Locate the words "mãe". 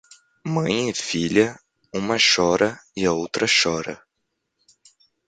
0.43-0.89